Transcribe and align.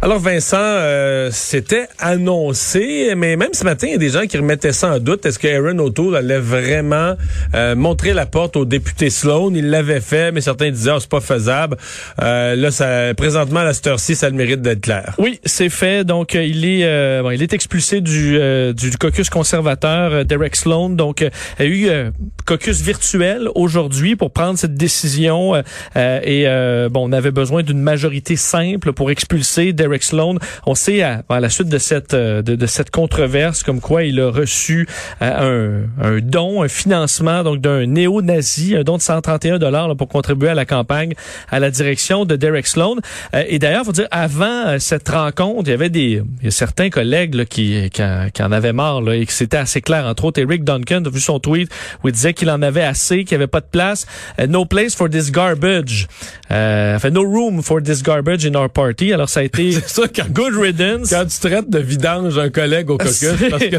Alors 0.00 0.20
Vincent, 0.20 0.56
euh, 0.60 1.28
c'était 1.32 1.88
annoncé, 1.98 3.14
mais 3.16 3.34
même 3.34 3.52
ce 3.52 3.64
matin, 3.64 3.88
il 3.88 3.94
y 3.94 3.96
a 3.96 3.98
des 3.98 4.10
gens 4.10 4.26
qui 4.26 4.36
remettaient 4.36 4.72
ça 4.72 4.94
en 4.94 5.00
doute. 5.00 5.26
Est-ce 5.26 5.40
que 5.40 5.48
Aaron 5.48 5.76
O'Toole 5.80 6.14
allait 6.14 6.38
vraiment 6.38 7.16
euh, 7.56 7.74
montrer 7.74 8.12
la 8.12 8.24
porte 8.24 8.56
au 8.56 8.64
député 8.64 9.10
Sloan? 9.10 9.54
Il 9.56 9.70
l'avait 9.70 10.00
fait, 10.00 10.30
mais 10.30 10.40
certains 10.40 10.70
disaient 10.70 10.92
oh, 10.94 11.00
c'est 11.00 11.10
pas 11.10 11.20
faisable. 11.20 11.76
Euh, 12.22 12.54
là, 12.54 12.70
ça, 12.70 13.12
présentement, 13.16 13.58
à 13.58 13.64
la 13.64 13.74
cette 13.74 13.98
ci 13.98 14.14
ça 14.14 14.30
le 14.30 14.36
mérite 14.36 14.62
d'être 14.62 14.82
clair. 14.82 15.16
Oui, 15.18 15.40
c'est 15.44 15.68
fait. 15.68 16.04
Donc, 16.04 16.34
il 16.34 16.64
est 16.64 17.20
bon, 17.20 17.32
il 17.32 17.42
est 17.42 17.52
expulsé 17.52 18.00
du, 18.00 18.38
du 18.74 18.96
caucus 18.98 19.28
conservateur 19.30 20.24
Derek 20.24 20.54
Sloan. 20.54 20.90
Donc, 20.90 21.26
il 21.58 21.66
y 21.66 21.90
a 21.90 22.06
eu 22.06 22.12
caucus 22.46 22.82
virtuel 22.82 23.48
aujourd'hui 23.56 24.14
pour 24.14 24.30
prendre 24.30 24.60
cette 24.60 24.76
décision. 24.76 25.56
et 25.96 26.46
bon, 26.88 27.08
on 27.08 27.12
avait 27.12 27.32
besoin 27.32 27.64
d'une 27.64 27.80
majorité 27.80 28.36
simple 28.36 28.92
pour 28.92 29.10
expulser 29.10 29.72
Derek 29.72 29.87
Eric 29.88 30.02
Sloan. 30.02 30.36
On 30.66 30.74
sait 30.74 31.02
à, 31.02 31.22
la 31.28 31.50
suite 31.50 31.68
de 31.68 31.78
cette 31.78 32.14
euh, 32.14 32.42
de, 32.42 32.66
cette 32.66 32.90
controverse 32.90 33.62
comme 33.62 33.80
quoi 33.80 34.04
il 34.04 34.20
a 34.20 34.30
reçu 34.30 34.88
euh, 35.22 35.84
un, 36.00 36.18
don, 36.20 36.62
un 36.62 36.68
financement 36.68 37.42
donc 37.42 37.60
d'un 37.60 37.86
néo-nazi, 37.86 38.76
un 38.76 38.82
don 38.82 38.96
de 38.96 39.02
131 39.02 39.58
dollars 39.58 39.96
pour 39.96 40.08
contribuer 40.08 40.50
à 40.50 40.54
la 40.54 40.64
campagne 40.64 41.14
à 41.50 41.60
la 41.60 41.70
direction 41.70 42.24
de 42.24 42.36
Derek 42.36 42.66
Sloan. 42.66 42.96
Euh, 43.34 43.44
et 43.48 43.58
d'ailleurs, 43.58 43.84
faut 43.84 43.92
dire 43.92 44.08
avant 44.10 44.78
cette 44.78 45.08
rencontre, 45.08 45.62
il 45.66 45.70
y 45.70 45.74
avait 45.74 45.90
des 45.90 46.22
certains 46.50 46.90
collègues 46.90 47.44
qui, 47.46 47.90
qui, 47.90 48.02
en, 48.02 48.52
avaient 48.52 48.72
marre 48.72 49.00
là, 49.00 49.14
et 49.14 49.24
que 49.26 49.32
c'était 49.32 49.56
assez 49.56 49.80
clair. 49.80 50.04
Entre 50.06 50.24
autres, 50.24 50.40
Eric 50.40 50.64
Duncan 50.64 51.02
a 51.04 51.10
vu 51.10 51.20
son 51.20 51.40
tweet 51.40 51.70
où 52.02 52.08
il 52.08 52.12
disait 52.12 52.34
qu'il 52.34 52.50
en 52.50 52.62
avait 52.62 52.82
assez, 52.82 53.24
qu'il 53.24 53.36
n'y 53.36 53.42
avait 53.42 53.46
pas 53.46 53.60
de 53.60 53.66
place. 53.70 54.06
no 54.48 54.64
place 54.64 54.94
for 54.94 55.08
this 55.08 55.30
garbage. 55.30 56.06
enfin, 56.50 57.10
no 57.10 57.22
room 57.22 57.62
for 57.62 57.82
this 57.82 58.02
garbage 58.02 58.46
in 58.46 58.54
our 58.54 58.68
party. 58.68 59.12
Alors 59.12 59.28
ça 59.28 59.40
a 59.40 59.42
été 59.42 59.70
c'est 59.86 59.88
ça, 59.88 60.02
quand, 60.14 60.30
good 60.30 60.54
riddance. 60.56 61.10
Quand 61.10 61.24
tu 61.26 61.38
traites 61.40 61.70
de 61.70 61.78
vidange 61.78 62.38
un 62.38 62.50
collègue 62.50 62.90
au 62.90 62.98
caucus, 62.98 63.34
parce 63.50 63.64
que 63.64 63.76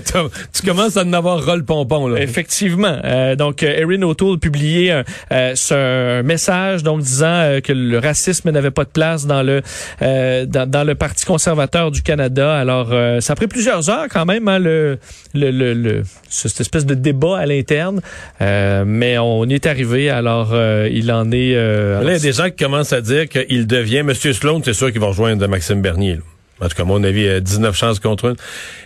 tu 0.54 0.66
commences 0.66 0.98
à 0.98 1.04
en 1.04 1.14
avoir 1.14 1.46
rôle 1.46 1.64
pompon. 1.64 2.08
Là. 2.08 2.22
Effectivement. 2.22 2.98
Euh, 3.04 3.36
donc, 3.36 3.64
euh, 3.64 3.80
Erin 3.80 4.02
O'Toole 4.04 4.40
publié 4.40 4.92
un, 4.92 5.04
euh, 5.32 5.54
ce 5.56 6.22
message 6.22 6.84
donc 6.84 7.02
disant 7.02 7.28
euh, 7.28 7.60
que 7.62 7.74
le 7.74 8.00
racisme 8.00 8.52
n'avait 8.52 8.72
pas 8.72 8.84
de 8.84 8.90
place 8.90 9.26
dans 9.26 9.44
le 9.44 9.62
dans, 10.46 10.70
dans, 10.70 10.84
le 10.84 10.96
Parti 10.96 11.26
conservateur 11.26 11.92
du 11.92 12.02
Canada. 12.02 12.56
Alors, 12.56 12.90
ça 13.22 13.34
a 13.34 13.36
pris 13.36 13.48
plusieurs 13.48 13.90
heures 13.90 14.08
quand 14.10 14.26
même, 14.26 14.48
hein, 14.48 14.60
le, 14.60 14.98
le, 15.34 15.52
le, 15.52 15.74
le, 15.74 16.04
cette 16.30 16.60
espèce 16.62 16.86
de 16.86 16.94
débat 16.94 17.40
à 17.40 17.46
l'interne, 17.46 18.02
mais 18.40 19.18
on 19.18 19.46
y 19.46 19.54
est 19.54 19.66
arrivé. 19.66 20.10
Alors, 20.10 20.56
il 20.90 21.12
en 21.12 21.32
est... 21.32 21.54
là, 21.54 22.02
il 22.04 22.12
y 22.12 22.16
a 22.16 22.20
des 22.20 22.32
gens 22.32 22.50
qui 22.50 22.64
commencent 22.64 22.94
à 22.94 23.02
dire 23.02 23.28
qu'il 23.28 23.68
devient... 23.68 24.04
Monsieur 24.04 24.34
Sloan, 24.34 24.62
c'est 24.64 24.74
sûr 24.74 24.92
qu'il 24.92 25.02
va 25.02 25.08
rejoindre 25.08 25.46
Maxime 25.48 25.82
Bernier. 25.82 25.89
En 26.62 26.68
tout 26.68 26.76
cas, 26.76 26.84
à 26.84 26.86
mon 26.86 27.04
avis, 27.04 27.42
19 27.42 27.76
chances 27.76 28.00
contre 28.00 28.26
une. 28.26 28.36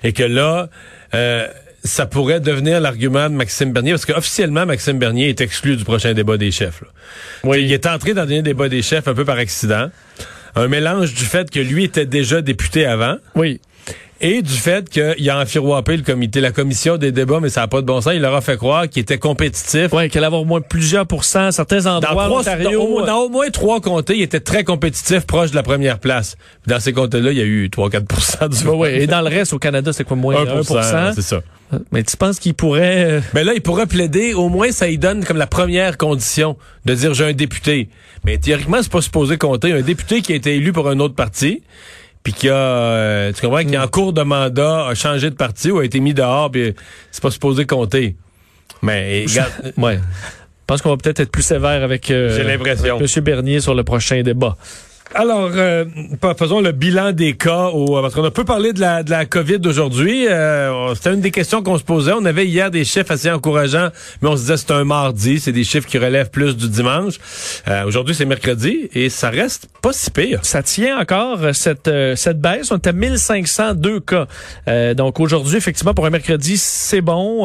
Et 0.04 0.14
que 0.14 0.24
là, 0.24 0.70
euh, 1.14 1.48
ça 1.84 2.06
pourrait 2.06 2.40
devenir 2.40 2.80
l'argument 2.80 3.30
de 3.30 3.36
Maxime 3.36 3.74
Bernier, 3.74 3.92
parce 3.92 4.06
qu'officiellement, 4.06 4.66
Maxime 4.66 5.00
Bernier 5.00 5.30
est 5.30 5.42
exclu 5.42 5.76
du 5.76 5.84
prochain 5.84 6.14
débat 6.14 6.38
des 6.38 6.52
chefs. 6.52 6.84
Oui. 7.44 7.64
Il 7.64 7.74
est 7.74 7.86
entré 7.88 8.14
dans 8.14 8.22
le 8.22 8.28
dernier 8.28 8.44
débat 8.44 8.70
des 8.70 8.82
chefs 8.82 9.08
un 9.08 9.14
peu 9.14 9.26
par 9.26 9.38
accident. 9.38 9.90
Un 10.56 10.68
mélange 10.68 11.14
du 11.14 11.24
fait 11.24 11.50
que 11.50 11.60
lui 11.60 11.86
était 11.86 12.06
déjà 12.06 12.42
député 12.42 12.86
avant. 12.86 13.18
Oui 13.36 13.60
et 14.24 14.42
du 14.42 14.54
fait 14.54 14.90
qu'il 14.90 15.30
a 15.30 15.40
enfiroppé 15.42 15.98
le 15.98 16.04
comité, 16.04 16.40
la 16.40 16.54
commission 16.54 16.96
des 16.96 17.12
débats, 17.12 17.42
mais 17.42 17.50
ça 17.50 17.62
n'a 17.62 17.68
pas 17.68 17.82
de 17.82 17.86
bon 17.86 18.00
sens. 18.00 18.14
Il 18.16 18.22
leur 18.22 18.34
a 18.34 18.40
fait 18.40 18.56
croire 18.56 18.88
qu'il 18.88 19.02
était 19.02 19.18
compétitif. 19.18 19.90
Oui, 19.92 20.08
qu'il 20.08 20.20
allait 20.20 20.28
avoir 20.28 20.44
au 20.44 20.46
moins 20.46 20.62
plusieurs 20.62 21.06
pourcents, 21.06 21.52
certains 21.52 21.86
endroits 21.88 22.30
dans, 22.30 23.06
dans, 23.06 23.18
au, 23.20 23.30
moins 23.30 23.50
trois 23.50 23.82
comtés, 23.82 24.16
il 24.16 24.22
était 24.22 24.40
très 24.40 24.64
compétitif, 24.64 25.26
proche 25.26 25.52
de 25.52 25.56
la 25.56 25.64
première 25.64 26.00
place. 26.00 26.38
dans 26.68 26.80
ces 26.80 26.94
comtés-là, 26.94 27.32
il 27.32 27.38
y 27.38 27.42
a 27.42 27.46
eu 27.46 27.68
3-4 27.68 28.62
du 28.62 28.68
Oui, 28.70 28.90
et 28.94 29.08
dans 29.08 29.22
le 29.22 29.28
reste, 29.28 29.52
au 29.52 29.60
Canada, 29.60 29.92
c'est 29.92 30.06
quoi, 30.06 30.16
moins 30.16 30.36
1, 30.48 30.64
C'est 31.14 31.22
ça. 31.22 31.42
Mais 31.92 32.04
tu 32.04 32.16
penses 32.16 32.40
qu'il 32.40 32.54
pourrait... 32.54 33.06
Euh, 33.06 33.22
mais 33.34 33.44
là, 33.44 33.54
il 33.56 33.62
pourrait 33.62 33.88
plaider, 33.88 34.34
au 34.34 34.48
moins 34.48 34.72
ça 34.72 34.88
lui 34.88 35.00
donne 35.00 35.26
comme 35.26 35.38
la 35.38 35.48
première 35.48 35.98
condition 35.98 36.56
de 36.86 36.94
dire 36.94 37.14
j'ai 37.16 37.26
un 37.26 37.34
député. 37.34 37.90
Mais 38.24 38.38
théoriquement, 38.38 38.78
c'est 38.82 38.92
pas 38.92 39.02
supposé 39.02 39.38
compter. 39.38 39.74
Un 39.74 39.82
député 39.82 40.22
qui 40.22 40.34
a 40.34 40.36
été 40.36 40.56
élu 40.56 40.72
pour 40.72 40.88
un 40.88 41.00
autre 41.00 41.16
parti, 41.16 41.64
puis 42.24 42.34
qui 42.34 42.50
a, 42.50 42.56
euh, 42.56 43.34
tu 43.34 43.42
comprends, 43.42 43.64
qui 43.64 43.78
en 43.78 43.88
cours 43.88 44.14
de 44.14 44.22
mandat 44.22 44.88
a 44.88 44.96
changé 44.96 45.30
de 45.30 45.36
parti 45.36 45.72
ou 45.72 45.80
a 45.80 45.86
été 45.86 46.00
mis 46.00 46.14
dehors, 46.14 46.50
puis 46.50 46.74
c'est 47.12 47.22
pas 47.22 47.32
supposé 47.32 47.66
compter. 47.66 48.16
Mais 48.82 49.26
ouais. 49.78 49.98
Je 49.98 50.66
pense 50.68 50.82
qu'on 50.82 50.92
va 50.92 50.98
peut-être 50.98 51.20
être 51.20 51.32
plus 51.32 51.44
sévère 51.44 51.84
avec, 51.84 52.10
euh, 52.10 52.36
J'ai 52.36 52.44
l'impression. 52.44 52.98
M. 53.00 53.24
Bernier 53.24 53.60
sur 53.60 53.76
le 53.76 53.84
prochain 53.84 54.22
débat. 54.24 54.56
Alors, 55.16 55.52
euh, 55.54 55.86
faisons 56.40 56.60
le 56.60 56.72
bilan 56.72 57.12
des 57.12 57.34
cas. 57.34 57.68
Au, 57.68 58.02
parce 58.02 58.16
qu'on 58.16 58.24
a 58.24 58.32
peu 58.32 58.46
parlé 58.46 58.74
de 58.74 58.80
la, 58.80 59.04
de 59.04 59.12
la 59.12 59.26
COVID 59.26 59.60
aujourd'hui. 59.66 60.28
Euh, 60.28 60.96
C'était 60.96 61.14
une 61.14 61.22
des 61.22 61.30
questions 61.30 61.62
qu'on 61.62 61.78
se 61.78 61.84
posait. 61.84 62.14
On 62.14 62.26
avait 62.26 62.48
hier 62.48 62.72
des 62.72 62.84
chiffres 62.84 63.12
assez 63.12 63.30
encourageants, 63.30 63.90
mais 64.22 64.30
on 64.30 64.36
se 64.36 64.42
disait 64.42 64.58
c'est 64.58 64.72
un 64.72 64.84
mardi. 64.86 65.40
C'est 65.40 65.52
des 65.52 65.64
chiffres 65.64 65.88
qui 65.88 66.00
relèvent 66.00 66.32
plus 66.32 66.58
du 66.58 66.68
dimanche. 66.68 67.16
Euh, 67.68 67.86
aujourd'hui, 67.86 68.16
c'est 68.16 68.26
mercredi 68.26 68.90
et 68.94 69.10
ça 69.10 69.30
reste 69.30 69.68
pas 69.84 69.94
si 69.94 70.10
pire. 70.10 70.40
Ça 70.42 70.64
tient 70.64 70.98
encore 71.00 71.44
euh, 71.44 71.54
cette, 71.54 71.88
euh, 71.90 72.16
cette 72.16 72.42
baisse. 72.42 72.72
On 72.72 72.78
est 72.78 72.88
à 72.88 72.92
1502 72.94 74.00
cas. 74.00 74.26
donc 74.96 75.20
aujourd'hui, 75.20 75.58
effectivement, 75.58 75.94
pour 75.94 76.08
un 76.08 76.10
mercredi, 76.10 76.58
c'est 76.58 77.02
bon. 77.02 77.42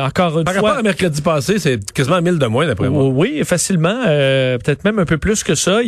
encore 0.00 0.38
une 0.40 0.44
Par 0.44 0.54
fois... 0.54 0.62
rapport 0.70 0.78
à 0.80 0.82
mercredi 0.82 1.22
passé, 1.22 1.60
c'est 1.60 1.92
quasiment 1.92 2.20
1000 2.20 2.38
de 2.38 2.46
moins, 2.46 2.66
d'après 2.66 2.88
moi. 2.88 3.04
Oui, 3.04 3.42
facilement. 3.44 4.02
Peut-être 4.02 4.84
même 4.84 4.98
un 4.98 5.04
peu 5.04 5.18
plus 5.18 5.44
que 5.44 5.54
ça. 5.54 5.78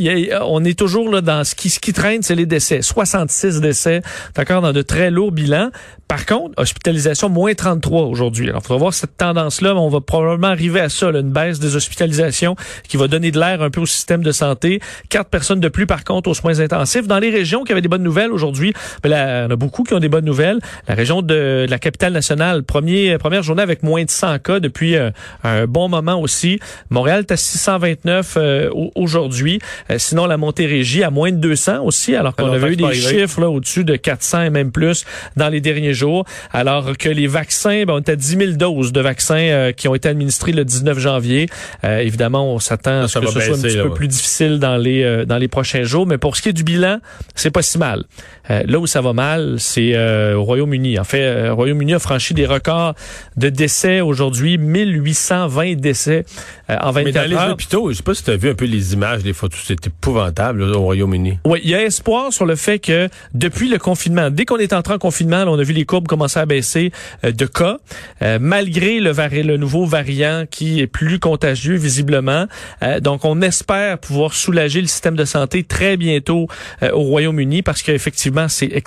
on 0.42 0.64
est 0.64 0.78
toujours 0.78 1.10
là 1.10 1.22
dans 1.24 1.44
ce 1.44 1.54
qui, 1.54 1.70
ce 1.70 1.80
qui 1.80 1.92
traîne, 1.92 2.22
c'est 2.22 2.34
les 2.34 2.46
décès. 2.46 2.82
66 2.82 3.60
décès, 3.60 4.02
d'accord, 4.34 4.62
dans 4.62 4.72
de 4.72 4.82
très 4.82 5.10
lourds 5.10 5.32
bilans. 5.32 5.70
Par 6.14 6.26
contre, 6.26 6.54
hospitalisation 6.58 7.28
moins 7.28 7.54
33 7.54 8.02
aujourd'hui. 8.02 8.48
Alors, 8.48 8.60
il 8.62 8.66
faudra 8.68 8.78
voir 8.78 8.94
cette 8.94 9.16
tendance-là. 9.16 9.74
On 9.74 9.88
va 9.88 10.00
probablement 10.00 10.46
arriver 10.46 10.78
à 10.78 10.88
ça, 10.88 11.10
là, 11.10 11.18
une 11.18 11.32
baisse 11.32 11.58
des 11.58 11.74
hospitalisations 11.74 12.54
qui 12.86 12.96
va 12.96 13.08
donner 13.08 13.32
de 13.32 13.40
l'air 13.40 13.62
un 13.62 13.70
peu 13.70 13.80
au 13.80 13.86
système 13.86 14.22
de 14.22 14.30
santé. 14.30 14.78
Quatre 15.08 15.28
personnes 15.28 15.58
de 15.58 15.66
plus, 15.66 15.86
par 15.86 16.04
contre, 16.04 16.30
aux 16.30 16.34
soins 16.34 16.60
intensifs. 16.60 17.08
Dans 17.08 17.18
les 17.18 17.30
régions 17.30 17.64
qui 17.64 17.72
avaient 17.72 17.80
des 17.80 17.88
bonnes 17.88 18.04
nouvelles 18.04 18.30
aujourd'hui, 18.30 18.72
ben 19.02 19.08
il 19.08 19.12
y 19.12 19.46
en 19.46 19.50
a 19.50 19.56
beaucoup 19.56 19.82
qui 19.82 19.92
ont 19.92 19.98
des 19.98 20.08
bonnes 20.08 20.24
nouvelles. 20.24 20.60
La 20.86 20.94
région 20.94 21.20
de, 21.20 21.66
la 21.68 21.78
capitale 21.80 22.12
nationale, 22.12 22.62
premier, 22.62 23.18
première 23.18 23.42
journée 23.42 23.62
avec 23.62 23.82
moins 23.82 24.04
de 24.04 24.10
100 24.10 24.38
cas 24.38 24.60
depuis 24.60 24.94
euh, 24.94 25.10
un 25.42 25.66
bon 25.66 25.88
moment 25.88 26.20
aussi. 26.20 26.60
Montréal 26.90 27.24
est 27.28 27.32
à 27.32 27.36
629 27.36 28.34
euh, 28.36 28.70
aujourd'hui. 28.94 29.58
Euh, 29.90 29.96
sinon, 29.98 30.26
la 30.26 30.36
Montérégie 30.36 31.02
à 31.02 31.10
moins 31.10 31.32
de 31.32 31.38
200 31.38 31.82
aussi, 31.82 32.14
alors 32.14 32.36
qu'on 32.36 32.52
avait 32.52 32.74
eu 32.74 32.76
des 32.76 32.94
chiffres 32.94 33.40
là 33.40 33.50
au-dessus 33.50 33.82
de 33.82 33.96
400 33.96 34.42
et 34.42 34.50
même 34.50 34.70
plus 34.70 35.04
dans 35.36 35.48
les 35.48 35.60
derniers 35.60 35.92
jours. 35.92 36.03
Alors 36.52 36.96
que 36.96 37.08
les 37.08 37.26
vaccins, 37.26 37.84
ben, 37.86 37.94
on 37.94 37.98
était 37.98 38.12
à 38.12 38.16
10 38.16 38.36
000 38.36 38.52
doses 38.52 38.92
de 38.92 39.00
vaccins 39.00 39.36
euh, 39.36 39.72
qui 39.72 39.88
ont 39.88 39.94
été 39.94 40.08
administrés 40.08 40.52
le 40.52 40.64
19 40.64 40.98
janvier. 40.98 41.48
Euh, 41.84 41.98
évidemment, 41.98 42.52
on 42.52 42.58
s'attend 42.58 43.02
à 43.02 43.08
ce 43.08 43.18
que 43.18 43.26
ce 43.26 43.40
soit 43.40 43.56
un 43.56 43.60
petit 43.60 43.76
peu 43.76 43.90
plus 43.90 44.08
difficile 44.08 44.58
dans 44.58 44.76
les 44.76 45.02
euh, 45.02 45.24
dans 45.24 45.38
les 45.38 45.48
prochains 45.48 45.84
jours. 45.84 46.06
Mais 46.06 46.18
pour 46.18 46.36
ce 46.36 46.42
qui 46.42 46.48
est 46.50 46.52
du 46.52 46.64
bilan, 46.64 46.98
c'est 47.34 47.50
pas 47.50 47.62
si 47.62 47.78
mal. 47.78 48.04
là 48.48 48.78
où 48.78 48.86
ça 48.86 49.00
va 49.00 49.12
mal, 49.12 49.56
c'est 49.58 49.96
au 50.34 50.44
Royaume-Uni. 50.44 50.98
En 50.98 51.04
fait, 51.04 51.44
le 51.44 51.52
Royaume-Uni 51.52 51.94
a 51.94 51.98
franchi 51.98 52.34
des 52.34 52.46
records 52.46 52.94
de 53.36 53.48
décès 53.48 54.00
aujourd'hui, 54.00 54.58
1820 54.58 55.74
décès 55.76 56.24
en 56.68 56.90
24 56.90 57.04
Mais 57.04 57.12
dans 57.12 57.44
les 57.46 57.52
hôpitaux, 57.52 57.90
je 57.90 57.96
sais 57.96 58.02
pas 58.02 58.14
si 58.14 58.22
tu 58.24 58.30
as 58.30 58.36
vu 58.36 58.50
un 58.50 58.54
peu 58.54 58.66
les 58.66 58.92
images, 58.92 59.22
les 59.24 59.32
photos, 59.32 59.60
c'est 59.66 59.86
épouvantable 59.86 60.62
au 60.62 60.80
Royaume-Uni. 60.80 61.38
Oui, 61.44 61.60
il 61.64 61.70
y 61.70 61.74
a 61.74 61.82
espoir 61.82 62.32
sur 62.32 62.46
le 62.46 62.56
fait 62.56 62.78
que 62.78 63.08
depuis 63.32 63.68
le 63.68 63.78
confinement, 63.78 64.30
dès 64.30 64.44
qu'on 64.44 64.58
est 64.58 64.72
entré 64.72 64.94
en 64.94 64.98
confinement, 64.98 65.44
on 65.46 65.58
a 65.58 65.62
vu 65.62 65.72
les 65.72 65.83
courbes 65.84 66.06
commencer 66.06 66.38
à 66.38 66.46
baisser 66.46 66.92
euh, 67.24 67.32
de 67.32 67.46
cas, 67.46 67.78
euh, 68.22 68.38
malgré 68.40 69.00
le, 69.00 69.12
le 69.42 69.56
nouveau 69.56 69.84
variant 69.84 70.44
qui 70.50 70.80
est 70.80 70.86
plus 70.86 71.18
contagieux 71.18 71.76
visiblement. 71.76 72.46
Euh, 72.82 73.00
donc, 73.00 73.24
on 73.24 73.40
espère 73.42 73.98
pouvoir 73.98 74.34
soulager 74.34 74.80
le 74.80 74.86
système 74.86 75.16
de 75.16 75.24
santé 75.24 75.62
très 75.62 75.96
bientôt 75.96 76.48
au 76.82 77.00
Royaume-Uni 77.00 77.62
parce 77.62 77.82
qu'effectivement, 77.82 78.46
c'est 78.48 78.82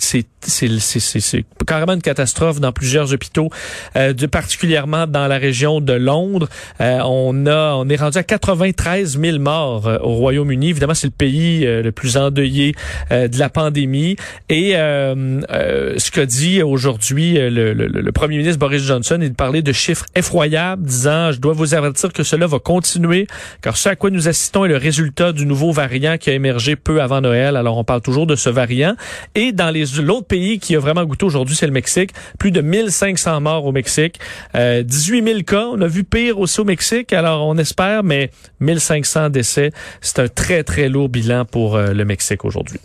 carrément 1.65 1.94
une 1.94 2.01
catastrophe 2.01 2.59
dans 2.59 2.71
plusieurs 2.71 3.13
hôpitaux, 3.13 3.50
de, 3.95 4.25
particulièrement 4.25 5.07
dans 5.07 5.27
la 5.27 5.38
région 5.38 5.81
de 5.81 5.93
Londres. 5.93 6.47
on 6.79 7.45
a 7.45 7.73
on 7.75 7.89
est 7.89 7.95
rendu 7.95 8.17
à 8.17 8.23
93 8.23 9.19
000 9.19 9.39
morts 9.39 9.89
au 10.01 10.13
Royaume-Uni. 10.15 10.69
Évidemment, 10.69 10.93
c'est 10.93 11.07
le 11.07 11.11
pays 11.11 11.65
le 11.65 11.91
plus 11.91 12.17
endeuillé 12.17 12.75
de 13.11 13.38
la 13.38 13.50
pandémie. 13.50 14.15
Et 14.50 14.71
ce 14.73 16.11
qu'a 16.11 16.25
dit 16.25 16.61
aujourd'hui 16.61 16.87
aujourd'hui 16.88 17.38
euh, 17.38 17.50
le, 17.50 17.74
le, 17.74 17.88
le, 17.88 18.12
premier 18.12 18.38
ministre 18.38 18.60
Boris 18.60 18.81
Johnson 18.81 19.19
et 19.22 19.30
de 19.30 19.36
parler 19.36 19.62
de 19.62 19.72
chiffres 19.72 20.06
effroyables, 20.16 20.84
disant 20.84 21.31
je 21.31 21.39
dois 21.39 21.54
vous 21.54 21.74
avertir 21.74 22.13
que 22.13 22.24
cela 22.24 22.48
va 22.48 22.60
continuer, 22.60 23.28
car 23.62 23.75
ce 23.78 23.89
à 23.89 23.95
quoi 23.95 24.10
nous 24.10 24.28
assistons 24.28 24.66
est 24.66 24.69
le 24.69 24.78
résultat 24.78 25.31
du 25.31 25.45
nouveau 25.45 25.72
variant 25.72 26.18
qui 26.18 26.30
a 26.30 26.34
émergé 26.34 26.75
peu 26.75 27.01
avant 27.01 27.22
Noël. 27.22 27.56
Alors 27.56 27.78
on 27.78 27.84
parle 27.84 28.01
toujours 28.01 28.28
de 28.28 28.36
ce 28.36 28.50
variant. 28.50 28.95
Et 29.36 29.51
dans 29.51 29.69
les 29.69 29.86
l'autre 30.01 30.28
pays 30.28 30.60
qui 30.60 30.75
a 30.75 30.80
vraiment 30.80 31.04
goûté 31.06 31.25
aujourd'hui, 31.25 31.56
c'est 31.56 31.68
le 31.68 31.74
Mexique. 31.74 32.12
Plus 32.39 32.51
de 32.51 32.62
1500 32.62 33.42
morts 33.42 33.66
au 33.66 33.72
Mexique, 33.72 34.19
euh, 34.56 34.84
18 34.84 35.24
000 35.24 35.39
cas. 35.42 35.68
On 35.72 35.81
a 35.81 35.88
vu 35.88 36.04
pire 36.04 36.39
aussi 36.39 36.60
au 36.60 36.66
Mexique. 36.66 37.13
Alors 37.13 37.45
on 37.45 37.57
espère, 37.57 38.04
mais 38.04 38.31
1500 38.60 39.30
décès, 39.30 39.72
c'est 40.01 40.19
un 40.19 40.28
très 40.28 40.63
très 40.63 40.89
lourd 40.89 41.10
bilan 41.10 41.45
pour 41.45 41.75
euh, 41.75 41.94
le 41.94 42.06
Mexique 42.06 42.45
aujourd'hui. 42.45 42.80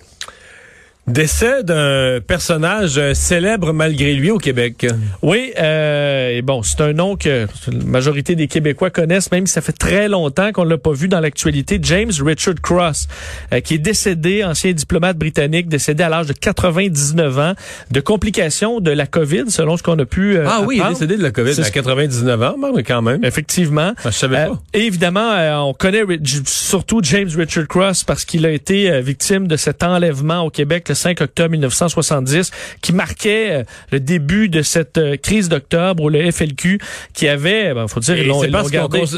Décès 1.09 1.65
d'un 1.65 2.21
personnage 2.25 3.01
célèbre 3.15 3.73
malgré 3.73 4.15
lui 4.15 4.31
au 4.31 4.39
Québec. 4.39 4.87
Oui, 5.21 5.53
euh, 5.59 6.29
et 6.29 6.43
bon, 6.43 6.63
c'est 6.63 6.81
un 6.81 6.93
nom 6.93 7.17
que 7.17 7.49
la 7.67 7.85
majorité 7.85 8.37
des 8.37 8.47
Québécois 8.47 8.91
connaissent, 8.91 9.33
même 9.33 9.49
si 9.49 9.53
ça 9.55 9.63
fait 9.63 9.73
très 9.73 10.09
longtemps 10.09 10.53
qu'on 10.53 10.63
l'a 10.63 10.79
pas 10.79 10.93
vu 10.93 11.09
dans 11.09 11.19
l'actualité. 11.19 11.81
James 11.83 12.13
Richard 12.25 12.55
Cross, 12.63 13.09
euh, 13.53 13.59
qui 13.59 13.75
est 13.75 13.79
décédé, 13.79 14.45
ancien 14.45 14.71
diplomate 14.71 15.19
britannique, 15.19 15.69
décédé 15.69 16.05
à 16.05 16.09
l'âge 16.09 16.27
de 16.27 16.35
99 16.35 17.39
ans 17.41 17.55
de 17.91 18.01
complications 18.01 18.79
de 18.79 18.93
la 18.93 19.07
COVID, 19.07 19.51
selon 19.51 19.77
ce 19.77 19.83
qu'on 19.83 19.99
a 19.99 20.05
pu. 20.05 20.37
Euh, 20.37 20.47
ah 20.47 20.63
oui, 20.65 20.77
il 20.77 20.87
est 20.87 20.91
décédé 20.91 21.17
de 21.17 21.23
la 21.25 21.33
COVID 21.33 21.61
à 21.61 21.69
99 21.69 22.43
ans, 22.43 22.55
mais 22.77 22.85
quand 22.85 23.03
même. 23.03 23.25
Effectivement. 23.25 23.93
Ah, 24.05 24.11
je 24.11 24.19
savais 24.19 24.47
pas. 24.47 24.63
et 24.73 24.83
évidemment, 24.83 25.67
on 25.69 25.75
connaît 25.75 26.05
surtout 26.45 27.01
James 27.03 27.31
Richard 27.37 27.67
Cross 27.67 28.05
parce 28.05 28.25
qu'il 28.25 28.47
a 28.47 28.51
été 28.51 29.01
victime 29.01 29.49
de 29.49 29.57
cet 29.57 29.83
enlèvement 29.83 30.43
au 30.43 30.51
Québec 30.51 30.92
le 30.93 30.97
5 30.97 31.21
octobre 31.21 31.51
1970, 31.51 32.51
qui 32.81 32.93
marquait 32.93 33.51
euh, 33.51 33.63
le 33.91 34.01
début 34.01 34.49
de 34.49 34.63
cette 34.63 34.99
euh, 34.99 35.17
crise 35.17 35.49
d'octobre 35.49 36.03
où 36.05 36.09
le 36.09 36.31
FLQ, 36.31 36.79
qui 37.15 37.29
avait, 37.29 37.75
ben, 37.75 37.89
faut 37.89 38.01
dire, 38.01 38.17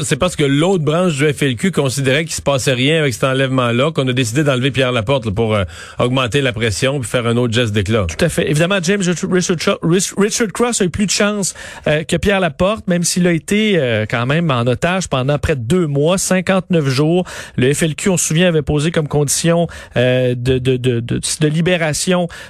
c'est 0.03 0.15
parce, 0.15 0.35
que 0.35 0.43
l'autre 0.43 0.83
branche 0.83 1.15
du 1.15 1.31
FLQ 1.31 1.71
considérait 1.71 2.25
qu'il 2.25 2.33
se 2.33 2.41
passait 2.41 2.73
rien 2.73 2.99
avec 2.99 3.13
cet 3.13 3.25
enlèvement-là 3.25 3.91
qu'on 3.91 4.07
a 4.07 4.13
décidé 4.13 4.43
d'enlever 4.43 4.71
Pierre 4.71 4.91
Laporte 4.91 5.29
pour 5.31 5.53
euh, 5.53 5.63
augmenter 5.99 6.41
la 6.41 6.53
pression 6.53 6.99
puis 6.99 7.09
faire 7.09 7.27
un 7.27 7.37
autre 7.37 7.53
geste 7.53 7.73
d'éclat. 7.73 8.05
Tout 8.07 8.23
à 8.23 8.29
fait. 8.29 8.49
Évidemment, 8.49 8.79
James 8.81 9.01
Richard, 9.31 9.77
Richard 10.17 10.47
Cross 10.53 10.81
a 10.81 10.85
eu 10.85 10.89
plus 10.89 11.05
de 11.05 11.11
chance 11.11 11.53
que 11.85 12.17
Pierre 12.17 12.39
Laporte, 12.39 12.87
même 12.87 13.03
s'il 13.03 13.27
a 13.27 13.31
été 13.31 14.05
quand 14.09 14.25
même 14.25 14.51
en 14.51 14.65
otage 14.67 15.07
pendant 15.07 15.37
près 15.37 15.55
de 15.55 15.61
deux 15.61 15.87
mois, 15.87 16.17
59 16.17 16.87
jours. 16.87 17.25
Le 17.55 17.73
FLQ, 17.73 18.09
on 18.09 18.17
se 18.17 18.27
souvient, 18.27 18.47
avait 18.47 18.61
posé 18.61 18.91
comme 18.91 19.07
condition 19.07 19.67
de, 19.95 20.33
de, 20.33 20.57
de, 20.59 20.77
de, 20.77 20.99
de 20.99 21.19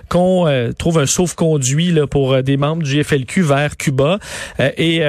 qu'on 0.09 0.47
euh, 0.47 0.71
trouve 0.77 1.00
un 1.00 1.06
sauf-conduit 1.06 1.91
là, 1.91 2.07
pour 2.07 2.33
euh, 2.33 2.41
des 2.41 2.57
membres 2.57 2.83
du 2.83 3.03
FLQ 3.03 3.41
vers 3.41 3.77
Cuba. 3.77 4.19
Euh, 4.59 4.71
et 4.77 5.00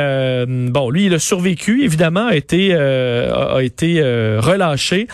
bon, 0.71 0.91
lui, 0.91 1.07
il 1.07 1.15
a 1.15 1.19
survécu, 1.19 1.85
évidemment, 1.85 2.27
a 2.27 2.35
été, 2.35 2.75
a 2.75 3.59
été 3.61 4.01
relâché. 4.39 5.09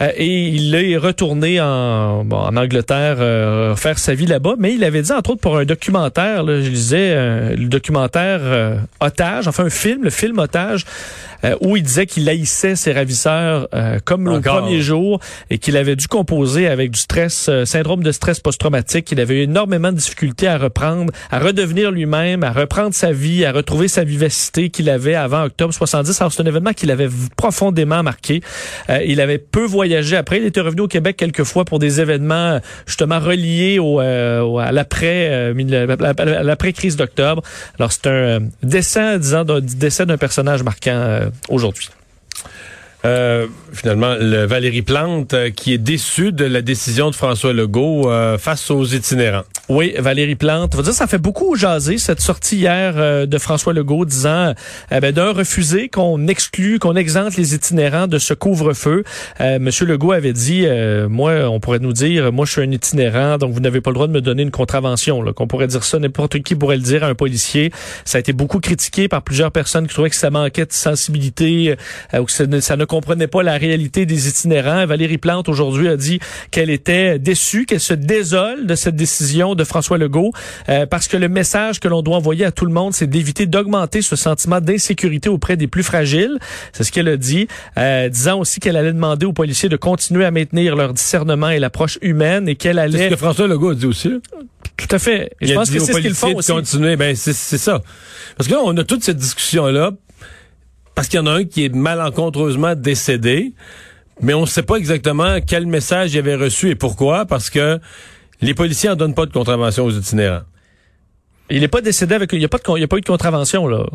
et 0.00 0.48
il 0.48 0.74
est 0.74 0.96
retourné 0.96 1.60
en, 1.60 2.24
bon, 2.24 2.36
en 2.36 2.56
Angleterre 2.56 3.76
faire 3.76 3.98
sa 3.98 4.14
vie 4.14 4.26
là-bas. 4.26 4.54
Mais 4.58 4.74
il 4.74 4.84
avait 4.84 5.02
dit, 5.02 5.12
entre 5.12 5.30
autres, 5.30 5.40
pour 5.40 5.58
un 5.58 5.64
documentaire, 5.64 6.42
là, 6.42 6.60
je 6.60 6.68
disais, 6.68 7.54
le 7.56 7.66
documentaire 7.66 8.40
Otage, 9.00 9.48
enfin 9.48 9.64
un 9.64 9.70
film, 9.70 10.04
le 10.04 10.10
film 10.10 10.38
Otage, 10.38 10.84
où 11.60 11.76
il 11.76 11.82
disait 11.82 12.06
qu'il 12.06 12.28
haïssait 12.28 12.76
ses 12.76 12.92
ravisseurs 12.92 13.68
comme 14.04 14.28
le 14.28 14.40
premier 14.40 14.80
jour 14.80 15.20
et 15.50 15.58
qu'il 15.58 15.76
avait 15.76 15.96
dû 15.96 16.08
composer 16.08 16.68
avec 16.68 16.90
du 16.90 17.00
stress, 17.00 17.50
syndrome 17.64 18.02
de 18.02 18.12
stress 18.12 18.40
post-traumatique. 18.40 19.10
Il 19.12 19.20
avait 19.20 19.40
eu 19.40 19.42
énormément 19.42 19.92
de 19.92 19.96
difficultés 19.96 20.48
à 20.48 20.58
reprendre, 20.58 21.12
à 21.30 21.38
redevenir 21.38 21.90
lui-même, 21.90 22.44
à 22.44 22.52
reprendre 22.52 22.94
sa 22.94 23.12
vie, 23.12 23.44
à 23.44 23.52
retrouver 23.52 23.88
sa 23.88 24.04
vivacité 24.04 24.70
qu'il 24.70 24.90
avait 24.90 25.14
avant 25.14 25.44
octobre 25.44 25.72
70. 25.72 26.20
Alors, 26.20 26.32
c'est 26.32 26.42
un 26.42 26.46
événement 26.46 26.72
qu'il 26.72 26.90
avait 26.90 27.08
profondément 27.36 28.02
marqué. 28.02 28.40
Euh, 28.90 29.02
il 29.04 29.20
avait 29.20 29.38
peu 29.38 29.64
voyagé 29.64 30.16
après. 30.16 30.38
Il 30.38 30.46
était 30.46 30.60
revenu 30.60 30.82
au 30.82 30.88
Québec 30.88 31.16
quelques 31.16 31.44
fois 31.44 31.64
pour 31.64 31.78
des 31.78 32.00
événements 32.00 32.60
justement 32.86 33.18
reliés 33.18 33.78
au, 33.78 34.00
euh, 34.00 34.56
à 34.58 34.72
l'après 34.72 35.28
euh, 35.30 36.42
l'après 36.42 36.72
crise 36.72 36.96
d'octobre. 36.96 37.42
Alors, 37.78 37.92
c'est 37.92 38.06
un 38.06 38.40
décès, 38.62 39.18
disons, 39.18 39.44
d'un 39.44 39.60
décès 39.60 40.06
d'un 40.06 40.18
personnage 40.18 40.62
marquant 40.62 41.20
aujourd'hui. 41.48 41.90
Euh, 43.04 43.46
finalement, 43.72 44.14
le 44.18 44.46
Valérie 44.46 44.80
Plante 44.80 45.34
euh, 45.34 45.50
qui 45.50 45.74
est 45.74 45.78
déçue 45.78 46.32
de 46.32 46.46
la 46.46 46.62
décision 46.62 47.10
de 47.10 47.14
François 47.14 47.52
Legault 47.52 48.10
euh, 48.10 48.38
face 48.38 48.70
aux 48.70 48.84
itinérants. 48.84 49.42
Oui, 49.68 49.94
Valérie 49.98 50.36
Plante. 50.36 50.74
Dire, 50.80 50.92
ça 50.92 51.06
fait 51.06 51.18
beaucoup 51.18 51.54
jaser 51.54 51.98
cette 51.98 52.20
sortie 52.20 52.56
hier 52.56 53.26
de 53.26 53.38
François 53.38 53.72
Legault 53.72 54.04
disant 54.04 54.52
ben, 54.90 55.12
d'un 55.12 55.32
refusé 55.32 55.88
qu'on 55.88 56.28
exclut, 56.28 56.78
qu'on 56.78 56.96
exempte 56.96 57.36
les 57.36 57.54
itinérants 57.54 58.06
de 58.06 58.18
ce 58.18 58.34
couvre-feu. 58.34 59.04
Monsieur 59.40 59.86
Legault 59.86 60.12
avait 60.12 60.34
dit, 60.34 60.66
moi, 61.08 61.48
on 61.48 61.60
pourrait 61.60 61.78
nous 61.78 61.94
dire, 61.94 62.30
moi, 62.30 62.44
je 62.44 62.52
suis 62.52 62.60
un 62.60 62.70
itinérant, 62.70 63.38
donc 63.38 63.54
vous 63.54 63.60
n'avez 63.60 63.80
pas 63.80 63.88
le 63.88 63.94
droit 63.94 64.06
de 64.06 64.12
me 64.12 64.20
donner 64.20 64.42
une 64.42 64.50
contravention. 64.50 65.24
Qu'on 65.32 65.46
pourrait 65.46 65.66
dire 65.66 65.82
ça, 65.82 65.98
n'importe 65.98 66.40
qui 66.40 66.54
pourrait 66.54 66.76
le 66.76 66.82
dire 66.82 67.02
à 67.02 67.06
un 67.06 67.14
policier. 67.14 67.72
Ça 68.04 68.18
a 68.18 68.20
été 68.20 68.34
beaucoup 68.34 68.60
critiqué 68.60 69.08
par 69.08 69.22
plusieurs 69.22 69.50
personnes 69.50 69.86
qui 69.86 69.94
trouvaient 69.94 70.10
que 70.10 70.16
ça 70.16 70.28
manquait 70.28 70.66
de 70.66 70.72
sensibilité 70.74 71.74
ou 72.12 72.24
que 72.24 72.32
ça 72.32 72.76
ne 72.76 72.84
comprenait 72.94 73.26
pas 73.26 73.42
la 73.42 73.56
réalité 73.56 74.06
des 74.06 74.28
itinérants. 74.28 74.86
Valérie 74.86 75.18
Plante 75.18 75.48
aujourd'hui 75.48 75.88
a 75.88 75.96
dit 75.96 76.20
qu'elle 76.52 76.70
était 76.70 77.18
déçue, 77.18 77.66
qu'elle 77.66 77.80
se 77.80 77.92
désole 77.92 78.66
de 78.66 78.76
cette 78.76 78.94
décision 78.94 79.56
de 79.56 79.64
François 79.64 79.98
Legault 79.98 80.30
euh, 80.68 80.86
parce 80.86 81.08
que 81.08 81.16
le 81.16 81.28
message 81.28 81.80
que 81.80 81.88
l'on 81.88 82.02
doit 82.02 82.16
envoyer 82.16 82.44
à 82.44 82.52
tout 82.52 82.66
le 82.66 82.72
monde, 82.72 82.92
c'est 82.92 83.08
d'éviter 83.08 83.46
d'augmenter 83.46 84.00
ce 84.00 84.14
sentiment 84.14 84.60
d'insécurité 84.60 85.28
auprès 85.28 85.56
des 85.56 85.66
plus 85.66 85.82
fragiles. 85.82 86.38
C'est 86.72 86.84
ce 86.84 86.92
qu'elle 86.92 87.08
a 87.08 87.16
dit, 87.16 87.48
euh, 87.78 88.08
disant 88.08 88.38
aussi 88.38 88.60
qu'elle 88.60 88.76
allait 88.76 88.92
demander 88.92 89.26
aux 89.26 89.32
policiers 89.32 89.68
de 89.68 89.76
continuer 89.76 90.24
à 90.24 90.30
maintenir 90.30 90.76
leur 90.76 90.94
discernement 90.94 91.50
et 91.50 91.58
l'approche 91.58 91.98
humaine 92.00 92.48
et 92.48 92.54
qu'elle 92.54 92.78
allait. 92.78 92.98
C'est 92.98 93.04
ce 93.06 93.10
que 93.14 93.16
François 93.16 93.48
Legault 93.48 93.70
a 93.70 93.74
dit 93.74 93.86
aussi. 93.86 94.12
Tout 94.76 94.86
à 94.90 95.00
fait. 95.00 95.32
je 95.40 95.52
pense 95.52 95.68
que 95.68 95.80
c'est 95.80 95.94
ce 95.94 95.98
qu'ils 95.98 96.14
font 96.14 96.34
aussi. 96.36 96.52
continuer. 96.52 96.94
Ben 96.94 97.16
c'est 97.16 97.32
ça. 97.32 97.80
Parce 98.36 98.48
que 98.48 98.54
là, 98.54 98.60
on 98.64 98.76
a 98.76 98.84
toute 98.84 99.02
cette 99.02 99.16
discussion 99.16 99.66
là 99.66 99.90
parce 100.94 101.08
qu'il 101.08 101.18
y 101.18 101.22
en 101.22 101.26
a 101.26 101.32
un 101.32 101.44
qui 101.44 101.64
est 101.64 101.74
malencontreusement 101.74 102.74
décédé, 102.74 103.52
mais 104.20 104.34
on 104.34 104.42
ne 104.42 104.46
sait 104.46 104.62
pas 104.62 104.76
exactement 104.76 105.38
quel 105.46 105.66
message 105.66 106.14
il 106.14 106.18
avait 106.18 106.36
reçu 106.36 106.70
et 106.70 106.74
pourquoi, 106.74 107.26
parce 107.26 107.50
que 107.50 107.80
les 108.40 108.54
policiers 108.54 108.90
en 108.90 108.96
donnent 108.96 109.14
pas 109.14 109.26
de 109.26 109.32
contravention 109.32 109.84
aux 109.84 109.90
itinérants. 109.90 110.42
Il 111.50 111.60
n'est 111.60 111.68
pas 111.68 111.80
décédé 111.80 112.14
avec, 112.14 112.32
il 112.32 112.38
n'y 112.38 112.44
a 112.44 112.46
a 112.46 112.88
pas 112.88 112.96
eu 112.96 113.00
de 113.00 113.06
contravention, 113.06 113.66
là 113.66 113.86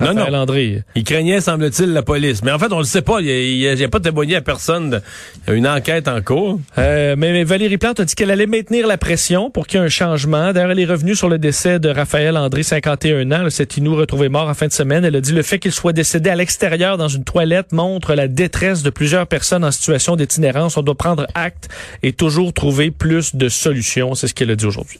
non, 0.00 0.14
non. 0.14 0.30
Landry. 0.30 0.80
Il 0.94 1.04
craignait, 1.04 1.40
semble-t-il, 1.40 1.92
la 1.92 2.02
police. 2.02 2.42
Mais 2.42 2.50
en 2.50 2.58
fait, 2.58 2.72
on 2.72 2.78
le 2.78 2.84
sait 2.84 3.02
pas. 3.02 3.20
Il 3.20 3.58
n'y 3.58 3.84
a, 3.84 3.88
pas 3.88 4.00
témoigné 4.00 4.36
à 4.36 4.40
personne. 4.40 5.00
Il 5.46 5.50
y 5.50 5.52
a 5.54 5.56
une 5.56 5.68
enquête 5.68 6.08
en 6.08 6.20
cours. 6.22 6.58
Euh, 6.78 7.14
mais, 7.16 7.44
Valérie 7.44 7.78
Plante 7.78 8.00
a 8.00 8.04
dit 8.04 8.14
qu'elle 8.14 8.30
allait 8.30 8.46
maintenir 8.46 8.86
la 8.86 8.98
pression 8.98 9.50
pour 9.50 9.66
qu'il 9.66 9.78
y 9.78 9.82
ait 9.82 9.86
un 9.86 9.88
changement. 9.88 10.52
D'ailleurs, 10.52 10.72
elle 10.72 10.80
est 10.80 10.84
revenue 10.84 11.14
sur 11.14 11.28
le 11.28 11.38
décès 11.38 11.78
de 11.78 11.88
Raphaël 11.88 12.36
André, 12.36 12.62
51 12.62 13.30
ans. 13.32 13.50
Cet 13.50 13.76
Inou 13.76 13.94
retrouvé 13.94 14.28
mort 14.28 14.48
en 14.48 14.54
fin 14.54 14.66
de 14.66 14.72
semaine. 14.72 15.04
Elle 15.04 15.16
a 15.16 15.20
dit 15.20 15.32
le 15.32 15.42
fait 15.42 15.58
qu'il 15.58 15.72
soit 15.72 15.92
décédé 15.92 16.30
à 16.30 16.36
l'extérieur 16.36 16.96
dans 16.96 17.08
une 17.08 17.24
toilette 17.24 17.72
montre 17.72 18.14
la 18.14 18.28
détresse 18.28 18.82
de 18.82 18.90
plusieurs 18.90 19.26
personnes 19.26 19.64
en 19.64 19.70
situation 19.70 20.16
d'itinérance. 20.16 20.76
On 20.76 20.82
doit 20.82 20.94
prendre 20.94 21.26
acte 21.34 21.68
et 22.02 22.12
toujours 22.12 22.52
trouver 22.52 22.90
plus 22.90 23.34
de 23.36 23.48
solutions. 23.48 24.14
C'est 24.14 24.28
ce 24.28 24.34
qu'elle 24.34 24.50
a 24.50 24.56
dit 24.56 24.66
aujourd'hui. 24.66 24.98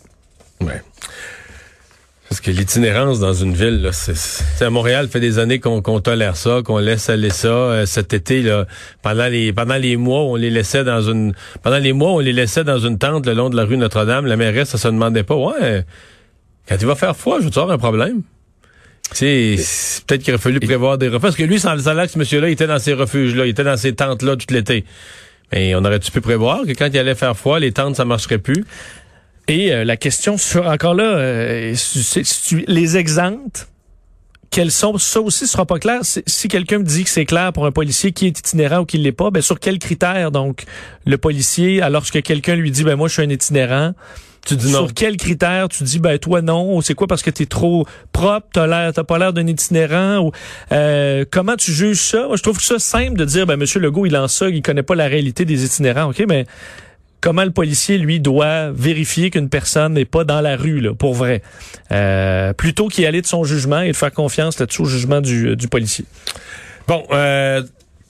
Ouais. 0.61 0.83
Parce 2.29 2.41
que 2.41 2.51
l'itinérance 2.51 3.21
dans 3.21 3.35
une 3.35 3.55
ville, 3.55 3.83
là, 3.83 3.93
c'est, 3.93 4.65
à 4.65 4.71
Montréal, 4.71 5.09
fait 5.09 5.21
des 5.21 5.39
années 5.39 5.61
qu'on, 5.61 5.81
tolère 6.01 6.37
ça, 6.37 6.63
qu'on 6.65 6.79
laisse 6.79 7.11
aller 7.11 7.31
ça. 7.31 7.49
Euh, 7.49 7.87
cet 7.87 8.15
été, 8.15 8.43
là, 8.43 8.67
pendant 9.03 9.27
les 9.27 9.53
pendant 9.53 9.77
les 9.77 9.97
mois, 9.97 10.23
on 10.23 10.35
les 10.35 10.51
laissait 10.51 10.85
dans 10.85 11.03
une 11.03 11.35
pendant 11.63 11.79
les 11.79 11.93
mois, 11.93 12.13
on 12.13 12.21
les 12.21 12.33
laissait 12.33 12.65
dans 12.65 12.79
une 12.79 12.99
tente 12.99 13.27
le 13.27 13.35
long 13.35 13.51
de 13.51 13.57
la 13.57 13.65
rue 13.65 13.77
Notre-Dame. 13.77 14.27
La 14.27 14.37
mairesse, 14.37 14.71
ça 14.71 14.79
se 14.79 14.89
demandait 14.89 15.23
pas, 15.23 15.37
ouais, 15.37 15.85
quand 16.69 16.77
il 16.81 16.87
va 16.87 16.95
faire 16.95 17.15
froid, 17.15 17.39
je 17.41 17.45
vais 17.45 17.59
avoir 17.59 17.71
un 17.71 17.79
problème? 17.79 18.23
C'est 19.13 19.57
peut-être 20.07 20.23
qu'il 20.23 20.33
aurait 20.33 20.43
fallu 20.43 20.61
prévoir 20.61 20.99
des 20.99 21.09
refuges. 21.09 21.21
Parce 21.21 21.37
que 21.37 21.43
lui, 21.45 21.61
sans 21.61 21.75
le 21.75 21.81
salaire, 21.81 22.09
ce 22.09 22.19
monsieur-là, 22.19 22.49
il 22.49 22.53
était 22.53 22.67
dans 22.67 22.79
ces 22.79 22.95
refuges-là, 22.95 23.47
il 23.47 23.51
était 23.51 23.65
dans 23.65 23.77
ces 23.77 23.95
tentes-là 23.95 24.37
tout 24.37 24.53
l'été. 24.53 24.85
Mais 25.53 25.75
on 25.75 25.85
aurait-tu 25.85 26.11
pu 26.11 26.21
prévoir 26.21 26.63
que 26.63 26.73
quand 26.73 26.89
il 26.93 26.99
allait 26.99 27.15
faire 27.15 27.37
froid, 27.37 27.59
les 27.59 27.71
tentes, 27.71 27.97
ça 27.97 28.05
marcherait 28.05 28.39
plus? 28.39 28.65
Et 29.49 29.73
euh, 29.73 29.85
la 29.85 29.97
question 29.97 30.39
sur 30.39 30.67
encore 30.67 30.95
là, 30.95 31.05
euh, 31.05 31.75
les 32.67 32.97
exemples, 32.97 33.67
quels 34.55 34.71
sont 34.71 34.97
ça 34.99 35.21
aussi 35.21 35.47
sera 35.47 35.67
pas 35.67 35.79
clair. 35.79 36.01
Si, 36.03 36.49
quelqu'un 36.49 36.79
me 36.79 36.85
dit 36.85 37.05
que 37.05 37.11
c'est 37.11 37.27
clair 37.27 37.53
pour 37.53 37.67
un 37.67 37.73
policier 37.73 38.13
qui 38.13 38.27
est 38.27 38.39
itinérant 38.39 38.81
ou 38.81 38.85
qui 38.85 38.99
l'est 38.99 39.13
pas, 39.13 39.31
ben 39.31 39.43
sur 39.43 39.59
quels 39.59 39.79
critères 39.79 40.31
donc 40.31 40.65
le 41.07 41.19
policier, 41.19 41.83
alors 41.83 42.09
que 42.09 42.21
quelqu'un 42.21 42.55
lui 42.55 42.71
dit 42.71 42.85
ben 42.85 42.95
moi 42.95 43.09
je 43.09 43.15
suis 43.15 43.23
un 43.23 43.31
itinérant. 43.31 43.95
Tu 44.47 44.57
dis 44.57 44.71
non. 44.71 44.81
Sur 44.81 44.95
quels 44.95 45.17
critères 45.17 45.69
tu 45.69 45.83
dis 45.85 45.99
ben 45.99 46.19
toi 46.19 46.41
non 46.41 46.77
ou 46.77 46.83
c'est 46.83 46.95
quoi 46.95 47.07
parce 47.07 47.23
que 47.23 47.31
t'es 47.31 47.47
trop 47.47 47.87
propre, 48.13 48.47
t'as 48.53 48.67
l'air 48.67 48.93
t'as 48.93 49.03
pas 49.03 49.19
l'air 49.19 49.33
d'un 49.33 49.47
itinérant 49.47 50.21
ou 50.21 50.33
euh, 50.71 51.25
comment 51.31 51.57
tu 51.57 51.73
juges 51.73 52.01
ça? 52.01 52.29
Moi 52.29 52.37
je 52.37 52.43
trouve 52.43 52.61
ça 52.61 52.79
simple 52.79 53.19
de 53.19 53.25
dire 53.25 53.47
ben 53.47 53.57
monsieur 53.57 53.81
Legault 53.81 54.07
il 54.07 54.17
en 54.17 54.29
ça, 54.29 54.49
il 54.49 54.63
connaît 54.63 54.83
pas 54.85 54.95
la 54.95 55.09
réalité 55.09 55.45
des 55.45 55.65
itinérants. 55.65 56.11
Ok 56.11 56.23
mais 56.29 56.47
comment 57.25 57.45
le 57.45 57.53
policier, 57.53 57.97
lui, 57.97 58.21
doit 58.21 58.71
vérifier 58.71 59.31
qu'une 59.31 59.49
personne 59.49 59.95
n'est 59.95 60.05
pas 60.05 60.25
dans 60.25 60.43
la 60.43 60.57
rue, 60.57 60.81
là, 60.81 60.93
pour 60.93 61.15
vrai? 61.15 61.41
Euh, 61.91 62.53
plutôt 62.53 62.89
qu'y 62.89 63.07
aller 63.07 63.23
de 63.23 63.27
son 63.27 63.45
jugement 63.45 63.81
et 63.81 63.93
de 63.93 63.97
faire 63.97 64.13
confiance 64.13 64.59
là-dessus 64.61 64.83
au 64.83 64.85
jugement 64.85 65.23
du, 65.23 65.57
du 65.57 65.67
policier. 65.67 66.05
Bon, 66.87 67.03
euh, 67.13 67.63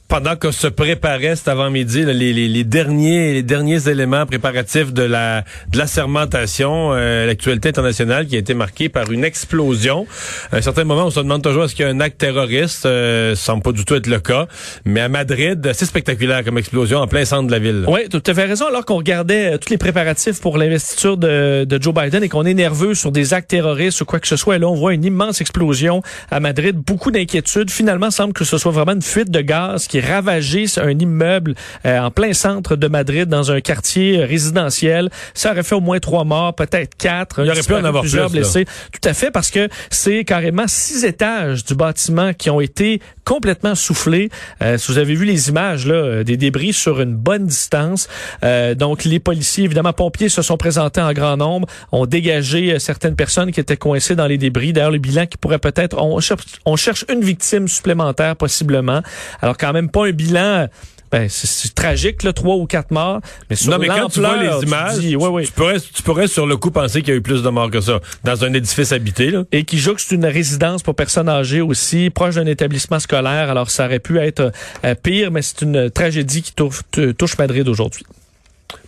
pendant 0.09 0.37
qu'on 0.37 0.53
se 0.53 0.67
préparait 0.67 1.35
cet 1.35 1.49
avant-midi, 1.49 2.05
les, 2.05 2.33
les, 2.33 2.49
les, 2.49 2.65
derniers 2.65 3.33
les 3.33 3.43
derniers 3.43 3.89
éléments 3.89 4.27
préparatifs 4.27 4.93
de 4.93 5.03
la 5.03 5.45
de 5.73 5.79
l'assermentation, 5.79 6.93
euh, 6.93 7.27
l'actualité 7.27 7.71
internationale 7.71 8.27
qui 8.27 8.37
a 8.37 8.39
été 8.39 8.55
marquée 8.55 8.89
par 8.89 9.11
une 9.11 9.25
explosion. 9.25 10.07
À 10.53 10.57
un 10.57 10.61
certain 10.61 10.85
moment, 10.85 11.07
on 11.07 11.11
se 11.11 11.21
demande 11.21 11.43
toujours 11.43 11.65
est-ce 11.65 11.75
qu'il 11.75 11.87
y 11.87 11.89
a 11.89 11.91
un 11.91 12.01
acte 12.01 12.19
terroriste? 12.19 12.87
Euh, 12.87 13.35
semble 13.35 13.63
pas 13.63 13.73
du 13.73 13.85
tout 13.85 13.95
être 13.95 14.07
le 14.07 14.21
cas. 14.21 14.47
Mais 14.85 15.01
à 15.01 15.09
Madrid, 15.09 15.71
c'est 15.73 15.87
spectaculaire 15.87 16.45
comme 16.45 16.59
explosion 16.59 16.99
en 16.99 17.07
plein 17.07 17.25
centre 17.25 17.47
de 17.47 17.53
la 17.53 17.59
ville. 17.59 17.85
Oui, 17.89 18.01
tu 18.09 18.31
as 18.31 18.35
fait 18.35 18.45
raison. 18.45 18.67
Alors 18.69 18.85
qu'on 18.85 18.97
regardait 18.97 19.55
euh, 19.55 19.59
tous 19.59 19.71
les 19.71 19.79
préparatifs 19.79 20.41
pour 20.41 20.59
l'investiture 20.59 21.17
de, 21.17 21.65
de, 21.65 21.83
Joe 21.83 21.95
Biden 21.95 22.23
et 22.23 22.29
qu'on 22.29 22.45
est 22.45 22.55
nerveux 22.55 22.95
sur 22.95 23.11
des 23.11 23.35
actes 23.35 23.51
terroristes 23.51 24.01
ou 24.03 24.05
quoi 24.05 24.21
que 24.21 24.29
ce 24.29 24.37
soit, 24.37 24.59
là, 24.59 24.69
on 24.69 24.75
voit 24.75 24.93
une 24.95 25.05
immense 25.05 25.41
explosion 25.41 26.03
à 26.31 26.41
Madrid. 26.41 26.77
Beaucoup 26.77 27.11
d'inquiétudes. 27.11 27.71
Finalement, 27.71 28.11
semble 28.11 28.33
que 28.33 28.45
ce 28.45 28.59
soit 28.59 28.73
vraiment 28.73 28.93
une 28.93 29.03
fuite 29.03 29.31
de 29.31 29.41
gaz 29.41 29.89
ravagé 30.01 30.67
un 30.77 30.99
immeuble 30.99 31.55
euh, 31.87 31.99
en 31.99 32.11
plein 32.11 32.33
centre 32.33 32.77
de 32.77 32.89
Madrid 32.89 33.29
dans 33.29 33.51
un 33.51 33.61
quartier 33.61 34.21
euh, 34.21 34.27
résidentiel. 34.27 35.11
Ça 35.35 35.53
aurait 35.53 35.63
fait 35.63 35.75
au 35.75 35.81
moins 35.81 35.99
trois 35.99 36.25
morts, 36.25 36.55
peut-être 36.55 36.97
quatre. 36.97 37.41
Il 37.41 37.47
y 37.47 37.51
aurait 37.51 37.63
pu 37.63 37.75
en 37.75 37.85
avoir 37.85 38.03
plusieurs 38.03 38.31
plus, 38.31 38.39
blessés. 38.39 38.65
Tout 38.93 39.09
à 39.09 39.15
fait, 39.15 39.31
parce 39.31 39.51
que 39.51 39.69
c'est 39.91 40.25
carrément 40.25 40.65
six 40.67 41.05
étages 41.05 41.65
du 41.65 41.75
bâtiment 41.75 42.33
qui 42.33 42.51
ont 42.51 42.61
été 42.61 43.01
complètement 43.25 43.75
soufflés. 43.75 44.31
Euh, 44.63 44.79
si 44.79 44.93
vous 44.93 44.99
avez 44.99 45.15
vu 45.15 45.25
les 45.25 45.49
images 45.49 45.87
là, 45.87 46.25
des 46.25 46.37
débris 46.37 46.73
sur 46.73 47.01
une 47.01 47.15
bonne 47.15 47.47
distance. 47.47 48.09
Euh, 48.45 48.75
donc 48.75 49.05
les 49.05 49.21
policiers, 49.21 49.65
évidemment 49.65 49.93
pompiers, 49.93 50.29
se 50.29 50.43
sont 50.43 50.57
présentés 50.57 51.01
en 51.01 51.13
grand 51.13 51.37
nombre, 51.37 51.69
ont 51.93 52.07
dégagé 52.07 52.79
certaines 52.79 53.17
personnes 53.17 53.51
qui 53.51 53.61
étaient 53.61 53.77
coincées 53.77 54.15
dans 54.15 54.27
les 54.27 54.39
débris. 54.39 54.73
D'ailleurs, 54.73 54.91
le 54.91 54.99
bilan 54.99 55.27
qui 55.27 55.37
pourrait 55.37 55.59
peut-être, 55.59 55.97
on 55.99 56.21
cherche, 56.21 56.45
on 56.65 56.77
cherche 56.77 57.05
une 57.11 57.23
victime 57.23 57.69
supplémentaire 57.69 58.37
possiblement. 58.37 59.03
Alors 59.41 59.57
quand 59.57 59.73
même 59.73 59.84
pas 59.89 60.07
un 60.07 60.13
bilan 60.13 60.69
ben, 61.15 61.29
c'est 61.29 61.73
tragique, 61.77 62.25
là, 62.25 62.33
trois 62.33 62.57
ou 62.57 62.67
quatre 62.67 62.91
morts. 62.91 63.21
Mais 63.49 63.55
sur 63.55 63.71
non, 63.71 63.79
mais 63.79 63.87
quand 63.87 64.09
tu 64.09 64.19
vois 64.19 64.37
les 64.37 64.67
images, 64.67 64.99
tu, 64.99 65.15
ouais, 65.15 65.29
ouais. 65.29 65.45
tu, 65.45 65.53
pourrais, 65.53 65.79
tu 65.79 66.03
pourrais 66.03 66.27
sur 66.27 66.45
le 66.45 66.57
coup 66.57 66.73
penser 66.73 67.03
qu'il 67.03 67.11
y 67.11 67.13
a 67.13 67.17
eu 67.17 67.23
plus 67.23 67.41
de 67.41 67.49
morts 67.51 67.71
que 67.71 67.81
ça 67.81 68.01
dans 68.25 68.45
un 68.45 68.53
édifice 68.53 68.91
habité. 68.91 69.31
Là. 69.31 69.45
Et 69.53 69.63
qui 69.63 69.79
jouxte 69.79 70.11
une 70.11 70.27
résidence 70.27 70.83
pour 70.83 70.97
personnes 70.97 71.29
âgées 71.29 71.61
aussi, 71.61 72.11
proche 72.11 72.35
d'un 72.35 72.47
établissement 72.47 72.99
scolaire. 72.99 73.49
Alors, 73.49 73.71
ça 73.71 73.87
aurait 73.87 74.01
pu 74.01 74.19
être 74.19 74.51
euh, 74.85 74.97
pire, 74.97 75.31
mais 75.31 75.43
c'est 75.43 75.63
une 75.63 75.89
tragédie 75.89 76.43
qui 76.43 76.53
touche, 76.53 76.81
touche 77.17 77.39
Madrid 77.39 77.69
aujourd'hui. 77.69 78.05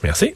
Merci. 0.03 0.35